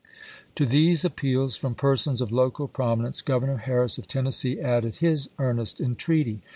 [0.55, 5.29] To these appeals from persons of local promi nence, Grovernor Harris of Tennessee added his
[5.37, 6.41] earnest entreaty.